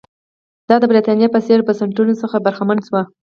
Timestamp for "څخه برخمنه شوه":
2.21-3.01